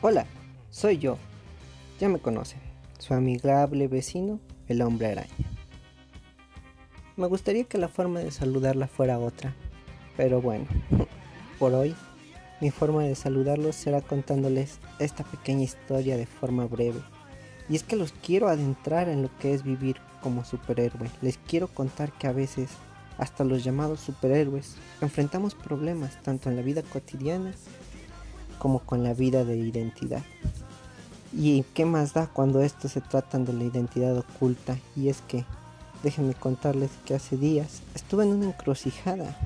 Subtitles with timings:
[0.00, 0.26] Hola,
[0.70, 1.18] soy yo.
[1.98, 2.60] Ya me conocen,
[3.00, 5.34] su amigable vecino, el hombre araña.
[7.16, 9.56] Me gustaría que la forma de saludarla fuera otra,
[10.16, 10.66] pero bueno,
[11.58, 11.96] por hoy
[12.60, 17.00] mi forma de saludarlos será contándoles esta pequeña historia de forma breve.
[17.68, 21.10] Y es que los quiero adentrar en lo que es vivir como superhéroe.
[21.22, 22.70] Les quiero contar que a veces,
[23.16, 27.52] hasta los llamados superhéroes, enfrentamos problemas tanto en la vida cotidiana
[28.58, 30.22] como con la vida de identidad.
[31.32, 34.78] ¿Y qué más da cuando esto se tratan de la identidad oculta?
[34.96, 35.44] Y es que,
[36.02, 39.36] déjenme contarles que hace días estuve en una encrucijada.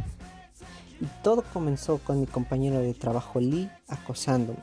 [1.01, 4.61] Y todo comenzó con mi compañero de trabajo Lee acosándome,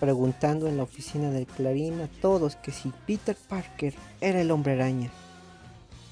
[0.00, 4.72] preguntando en la oficina del Clarín a todos que si Peter Parker era el hombre
[4.72, 5.10] araña.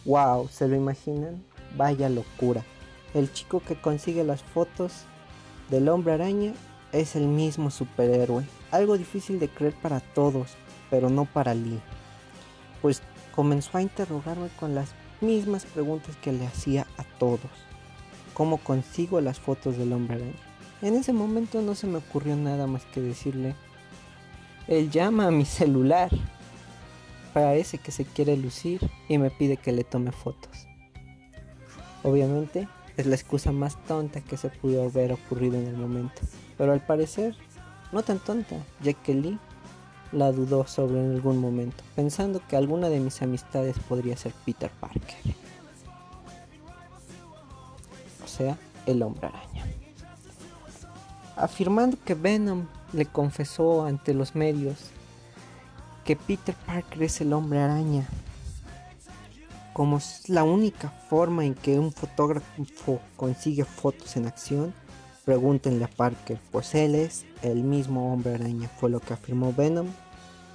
[0.05, 0.48] ¡Wow!
[0.48, 1.43] ¿Se lo imaginan?
[1.77, 2.62] Vaya locura.
[3.15, 4.93] El chico que consigue las fotos
[5.71, 6.52] del hombre araña
[6.93, 8.45] es el mismo superhéroe.
[8.71, 10.55] Algo difícil de creer para todos,
[10.91, 11.80] pero no para Lee.
[12.83, 13.02] Pues
[13.35, 17.51] comenzó a interrogarme con las mismas preguntas que le hacía a todos.
[18.35, 20.33] ¿Cómo consigo las fotos del hombre araña?
[20.83, 23.55] En ese momento no se me ocurrió nada más que decirle,
[24.69, 26.10] él llama a mi celular.
[27.32, 30.66] Parece que se quiere lucir y me pide que le tome fotos.
[32.03, 36.23] Obviamente es la excusa más tonta que se pudo haber ocurrido en el momento
[36.57, 37.35] pero al parecer
[37.93, 39.38] no tan tonta, ya que Lee
[40.13, 44.71] la dudó sobre en algún momento, pensando que alguna de mis amistades podría ser Peter
[44.80, 45.35] Parker.
[48.25, 49.66] O sea, el hombre araña.
[51.37, 54.91] Afirmando que Venom le confesó ante los medios
[56.05, 58.07] que Peter Parker es el hombre araña,
[59.77, 64.72] como es la única forma en que un fotógrafo consigue fotos en acción,
[65.27, 69.88] Pregúntenle a Parker, pues él es el mismo hombre araña, fue lo que afirmó Venom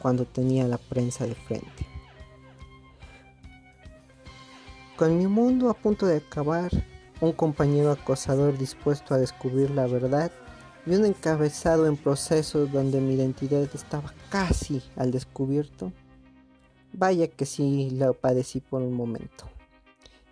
[0.01, 1.85] cuando tenía la prensa de frente.
[4.97, 6.71] Con mi mundo a punto de acabar,
[7.19, 10.31] un compañero acosador dispuesto a descubrir la verdad
[10.87, 15.91] y un encabezado en proceso donde mi identidad estaba casi al descubierto,
[16.93, 19.45] vaya que sí lo padecí por un momento.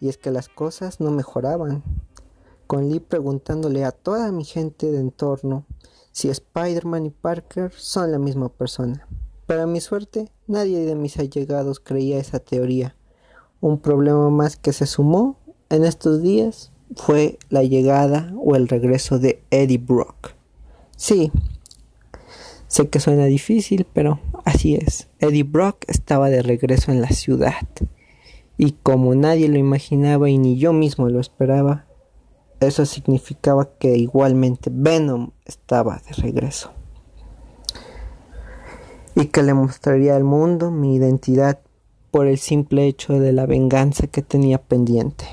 [0.02, 1.84] Y es que las cosas no mejoraban,
[2.68, 5.66] con Lee preguntándole a toda mi gente de entorno
[6.12, 9.08] si Spider-Man y Parker son la misma persona.
[9.46, 12.96] Para mi suerte, nadie de mis allegados creía esa teoría.
[13.62, 15.38] Un problema más que se sumó
[15.70, 20.34] en estos días fue la llegada o el regreso de Eddie Brock.
[20.96, 21.32] Sí,
[22.70, 25.10] sé que suena difícil, pero así es.
[25.20, 27.68] Eddie Brock estaba de regreso en la ciudad.
[28.58, 31.86] Y como nadie lo imaginaba y ni yo mismo lo esperaba,
[32.60, 36.72] eso significaba que igualmente Venom estaba de regreso.
[39.16, 41.60] Y que le mostraría al mundo mi identidad
[42.12, 45.26] por el simple hecho de la venganza que tenía pendiente.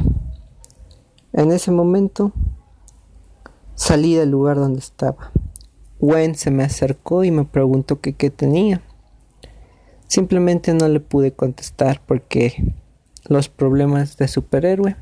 [1.33, 2.33] En ese momento
[3.75, 5.33] salí del lugar donde estaba.
[6.01, 8.83] Gwen se me acercó y me preguntó que qué tenía.
[10.09, 12.75] Simplemente no le pude contestar porque
[13.29, 14.97] los problemas de superhéroe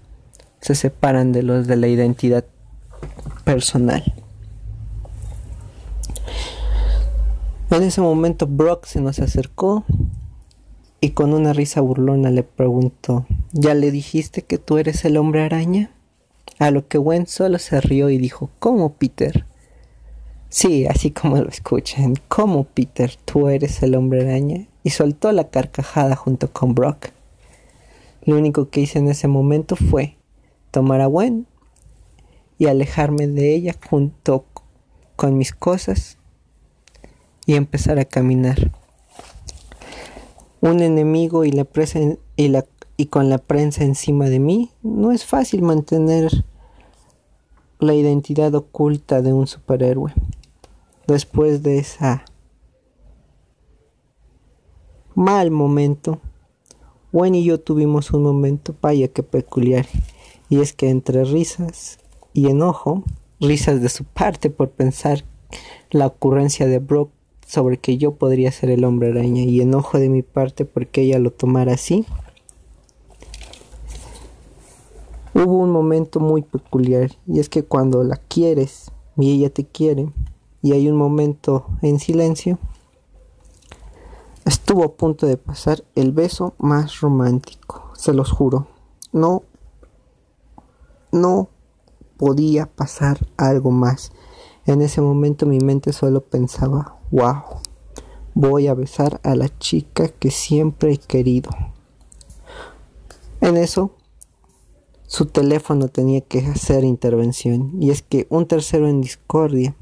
[0.60, 2.44] se separan de los de la identidad
[3.44, 4.14] personal.
[7.70, 9.84] En ese momento Brock se nos acercó
[11.00, 15.42] y con una risa burlona le preguntó, ¿ya le dijiste que tú eres el hombre
[15.42, 15.90] araña?
[16.58, 19.44] A lo que Gwen solo se rió y dijo, ¿cómo Peter?
[20.56, 23.16] Sí, así como lo escuchan, ¿cómo Peter?
[23.24, 24.68] ¿Tú eres el hombre araña?
[24.84, 27.08] Y soltó la carcajada junto con Brock.
[28.22, 30.16] Lo único que hice en ese momento fue
[30.70, 31.48] tomar a Gwen
[32.56, 34.44] y alejarme de ella junto
[35.16, 36.18] con mis cosas
[37.46, 38.70] y empezar a caminar.
[40.60, 41.98] Un enemigo y, la presa
[42.36, 42.64] y, la,
[42.96, 46.44] y con la prensa encima de mí, no es fácil mantener
[47.80, 50.14] la identidad oculta de un superhéroe.
[51.06, 52.24] Después de esa
[55.14, 56.20] mal momento,
[57.12, 59.86] Gwen y yo tuvimos un momento, vaya que peculiar.
[60.48, 61.98] Y es que entre risas
[62.32, 63.04] y enojo,
[63.38, 65.24] risas de su parte por pensar
[65.90, 67.10] la ocurrencia de Brock
[67.46, 71.18] sobre que yo podría ser el hombre araña y enojo de mi parte porque ella
[71.18, 72.06] lo tomara así.
[75.34, 80.08] Hubo un momento muy peculiar y es que cuando la quieres y ella te quiere
[80.64, 82.58] y hay un momento en silencio,
[84.46, 88.66] estuvo a punto de pasar el beso más romántico, se los juro.
[89.12, 89.42] No
[91.12, 91.48] no
[92.16, 94.10] podía pasar algo más.
[94.64, 97.60] En ese momento mi mente solo pensaba, wow,
[98.36, 101.50] Voy a besar a la chica que siempre he querido.
[103.40, 103.92] En eso,
[105.06, 107.80] su teléfono tenía que hacer intervención.
[107.80, 109.76] Y es que un tercero en discordia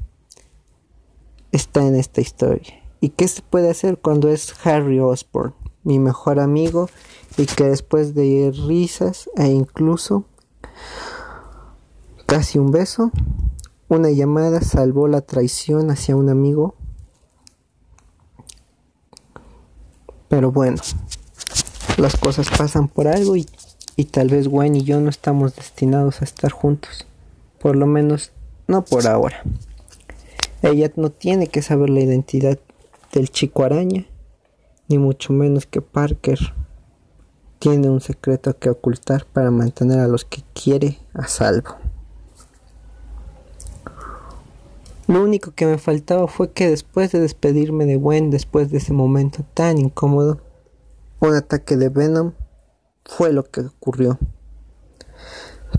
[1.53, 2.83] está en esta historia.
[2.99, 5.53] ¿Y qué se puede hacer cuando es Harry Osborn,
[5.83, 6.89] mi mejor amigo,
[7.37, 10.25] y que después de risas e incluso
[12.25, 13.11] casi un beso,
[13.87, 16.75] una llamada salvó la traición hacia un amigo?
[20.27, 20.81] Pero bueno,
[21.97, 23.47] las cosas pasan por algo y,
[23.95, 27.05] y tal vez Gwen y yo no estamos destinados a estar juntos.
[27.59, 28.31] Por lo menos
[28.67, 29.43] no por ahora.
[30.63, 32.57] Ella no tiene que saber la identidad
[33.11, 34.05] del chico araña,
[34.87, 36.39] ni mucho menos que Parker
[37.59, 41.75] tiene un secreto que ocultar para mantener a los que quiere a salvo.
[45.07, 48.93] Lo único que me faltaba fue que después de despedirme de Gwen, después de ese
[48.93, 50.39] momento tan incómodo,
[51.19, 52.31] un ataque de Venom
[53.03, 54.17] fue lo que ocurrió.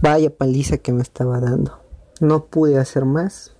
[0.02, 1.80] Vaya paliza que me estaba dando.
[2.20, 3.53] No pude hacer más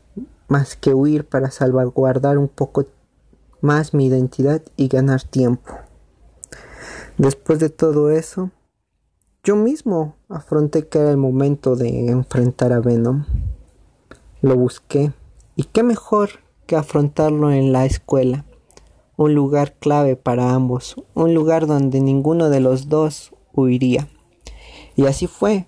[0.55, 2.87] más que huir para salvaguardar un poco
[3.61, 5.73] más mi identidad y ganar tiempo.
[7.19, 8.53] Después de todo eso,
[9.43, 13.25] yo mismo afronté que era el momento de enfrentar a Venom.
[14.43, 15.13] Lo busqué
[15.57, 16.31] y qué mejor
[16.67, 18.45] que afrontarlo en la escuela,
[19.17, 24.07] un lugar clave para ambos, un lugar donde ninguno de los dos huiría.
[24.95, 25.67] Y así fue.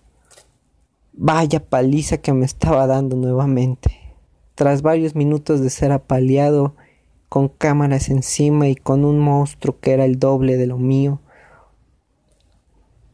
[1.12, 3.95] Vaya paliza que me estaba dando nuevamente.
[4.56, 6.74] Tras varios minutos de ser apaleado,
[7.28, 11.20] con cámaras encima y con un monstruo que era el doble de lo mío,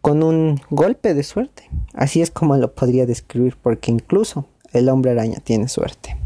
[0.01, 1.69] con un golpe de suerte.
[1.93, 6.17] Así es como lo podría describir, porque incluso el hombre araña tiene suerte.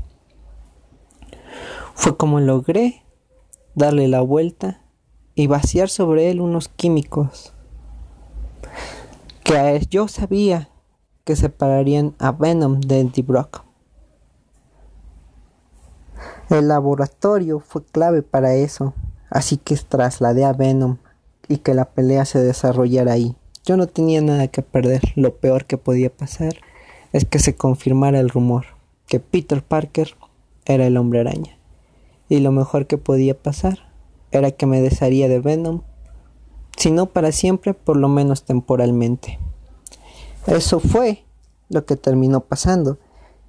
[1.94, 3.02] Fue como logré
[3.74, 4.82] darle la vuelta
[5.34, 7.52] y vaciar sobre él unos químicos
[9.44, 10.70] que yo sabía
[11.24, 13.65] que separarían a Venom de Eddie Brock.
[16.48, 18.94] El laboratorio fue clave para eso,
[19.31, 20.98] así que trasladé a Venom
[21.48, 23.34] y que la pelea se desarrollara ahí.
[23.64, 26.54] Yo no tenía nada que perder, lo peor que podía pasar
[27.12, 28.66] es que se confirmara el rumor,
[29.08, 30.14] que Peter Parker
[30.64, 31.58] era el hombre araña.
[32.28, 33.78] Y lo mejor que podía pasar
[34.31, 35.82] era que me desharía de Venom,
[36.76, 39.40] si no para siempre, por lo menos temporalmente.
[40.46, 41.25] Eso fue
[41.69, 42.99] lo que terminó pasando.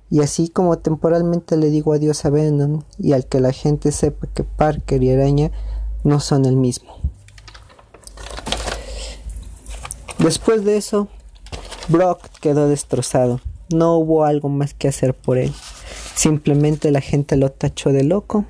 [0.09, 4.27] Y así como temporalmente le digo adiós a Venom y al que la gente sepa
[4.27, 5.51] que Parker y Araña
[6.03, 6.95] no son el mismo.
[10.19, 11.09] Después de eso,
[11.89, 13.39] Brock quedó destrozado.
[13.73, 15.53] No hubo algo más que hacer por él.
[16.15, 18.45] Simplemente la gente lo tachó de loco.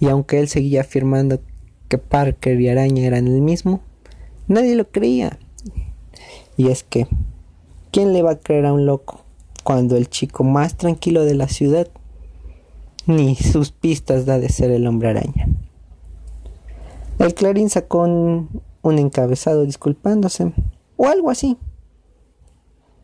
[0.00, 1.40] Y aunque él seguía afirmando
[1.88, 3.80] que Parker y Araña eran el mismo,
[4.48, 5.38] nadie lo creía.
[6.56, 7.06] Y es que,
[7.92, 9.25] ¿quién le va a creer a un loco?
[9.66, 11.88] Cuando el chico más tranquilo de la ciudad
[13.06, 15.48] ni sus pistas da de ser el hombre araña.
[17.18, 20.52] El Clarín sacó un, encabezado disculpándose,
[20.96, 21.58] o algo así,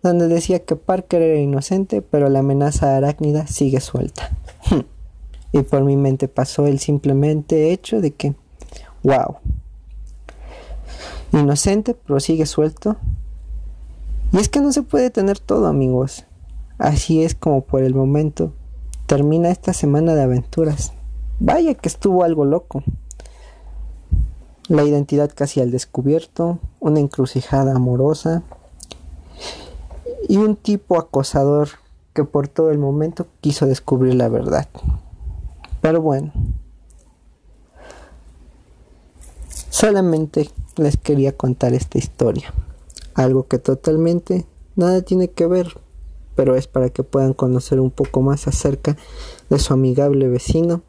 [0.05, 4.31] donde decía que Parker era inocente, pero la amenaza arácnida sigue suelta.
[5.53, 8.37] y por mi mente pasó el simplemente hecho de que,
[9.03, 9.39] wow,
[11.33, 12.99] inocente, pero sigue suelto.
[14.31, 16.25] Y es que no se puede tener todo, amigos.
[16.83, 18.53] Así es como por el momento
[19.07, 20.93] termina esta semana de aventuras.
[21.39, 22.83] Vaya que estuvo algo loco.
[24.67, 28.43] La identidad casi al descubierto, una encrucijada amorosa
[30.29, 31.69] y un tipo acosador
[32.15, 34.67] que por todo el momento quiso descubrir la verdad.
[35.81, 36.33] Pero bueno,
[39.71, 42.53] solamente les quería contar esta historia.
[43.15, 45.81] Algo que totalmente nada tiene que ver
[46.35, 48.97] pero es para que puedan conocer un poco más acerca
[49.51, 50.83] de su amigable vecino,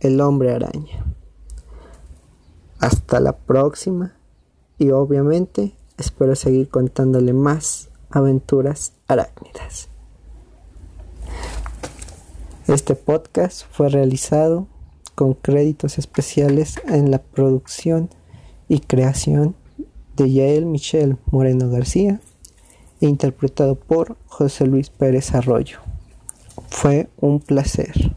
[0.00, 1.04] el hombre araña.
[2.78, 4.14] Hasta la próxima
[4.78, 9.88] y obviamente espero seguir contándole más aventuras arácnidas.
[12.66, 14.66] Este podcast fue realizado
[15.14, 18.10] con créditos especiales en la producción
[18.68, 19.54] y creación
[20.16, 22.20] de Yael Michelle Moreno García
[23.00, 25.78] interpretado por José Luis Pérez Arroyo.
[26.68, 28.14] Fue un placer.